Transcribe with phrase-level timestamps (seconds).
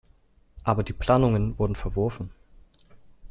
[0.63, 2.31] Aber die Planungen wurden verworfen.